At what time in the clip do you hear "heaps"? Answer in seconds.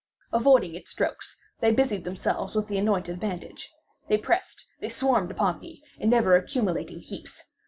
7.01-7.43